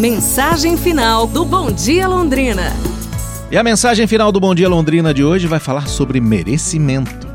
[0.00, 2.72] Mensagem final do Bom Dia Londrina.
[3.50, 7.28] E a mensagem final do Bom Dia Londrina de hoje vai falar sobre merecimento.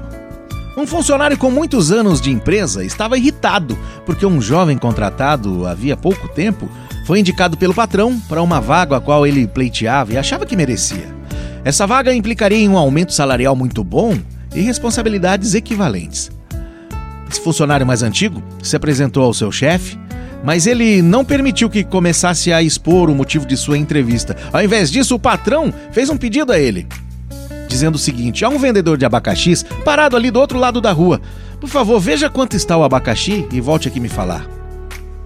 [0.75, 6.27] Um funcionário com muitos anos de empresa estava irritado porque um jovem contratado havia pouco
[6.27, 6.67] tempo
[7.05, 11.05] foi indicado pelo patrão para uma vaga a qual ele pleiteava e achava que merecia.
[11.63, 14.17] Essa vaga implicaria em um aumento salarial muito bom
[14.55, 16.31] e responsabilidades equivalentes.
[17.29, 19.99] Esse funcionário mais antigo se apresentou ao seu chefe,
[20.45, 24.37] mas ele não permitiu que começasse a expor o motivo de sua entrevista.
[24.53, 26.87] Ao invés disso, o patrão fez um pedido a ele,
[27.67, 31.19] dizendo o seguinte: há um vendedor de abacaxis parado ali do outro lado da rua.
[31.59, 34.45] Por favor, veja quanto está o abacaxi e volte aqui me falar.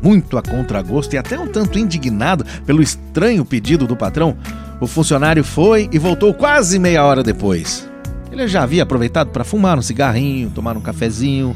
[0.01, 4.37] Muito a contragosto e até um tanto indignado pelo estranho pedido do patrão,
[4.79, 7.89] o funcionário foi e voltou quase meia hora depois.
[8.31, 11.53] Ele já havia aproveitado para fumar um cigarrinho, tomar um cafezinho,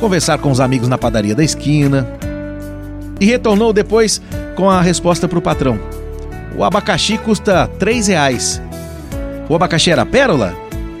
[0.00, 2.15] conversar com os amigos na padaria da esquina.
[3.20, 4.20] E retornou depois
[4.54, 5.78] com a resposta para o patrão:
[6.56, 8.60] O abacaxi custa três reais.
[9.48, 10.54] O abacaxi era pérola?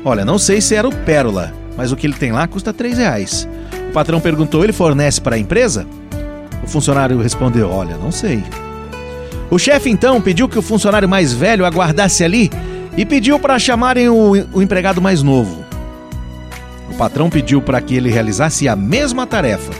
[0.04, 2.98] Olha, não sei se era o pérola, mas o que ele tem lá custa três
[2.98, 3.48] reais.
[3.90, 5.86] O patrão perguntou: ele fornece para a empresa?
[6.62, 8.42] O funcionário respondeu: Olha, não sei.
[9.50, 12.50] O chefe então pediu que o funcionário mais velho aguardasse ali
[12.96, 15.64] e pediu para chamarem o, o empregado mais novo.
[16.90, 19.72] O patrão pediu para que ele realizasse a mesma tarefa.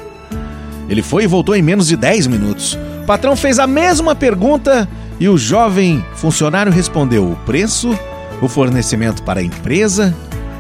[0.89, 2.79] Ele foi e voltou em menos de 10 minutos.
[3.03, 7.98] O patrão fez a mesma pergunta e o jovem funcionário respondeu o preço,
[8.41, 10.15] o fornecimento para a empresa,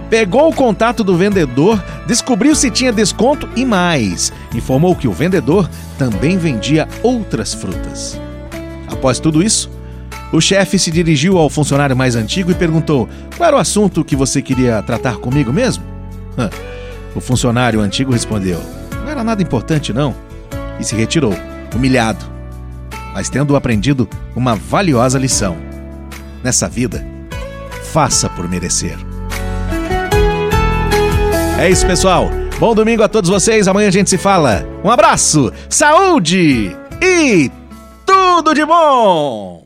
[0.08, 4.32] pegou o contato do vendedor, descobriu se tinha desconto e mais.
[4.54, 5.68] Informou que o vendedor
[5.98, 8.18] também vendia outras frutas.
[8.88, 9.70] Após tudo isso,
[10.32, 14.16] o chefe se dirigiu ao funcionário mais antigo e perguntou: Qual era o assunto que
[14.16, 15.84] você queria tratar comigo mesmo?
[17.14, 18.60] O funcionário antigo respondeu:
[19.16, 20.14] era nada importante, não.
[20.78, 21.34] E se retirou,
[21.74, 22.24] humilhado,
[23.14, 25.56] mas tendo aprendido uma valiosa lição.
[26.44, 27.04] Nessa vida,
[27.92, 28.96] faça por merecer.
[31.58, 32.28] É isso, pessoal.
[32.58, 33.66] Bom domingo a todos vocês.
[33.66, 34.66] Amanhã a gente se fala.
[34.84, 37.50] Um abraço, saúde e
[38.04, 39.64] tudo de bom!